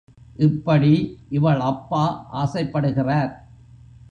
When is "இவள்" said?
1.29-1.59